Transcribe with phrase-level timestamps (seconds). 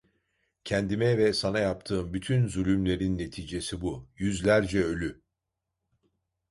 [0.63, 5.21] Kendime ve sana yaptığım bütün zulümlerin neticesi bu: Yüzlerce ölü…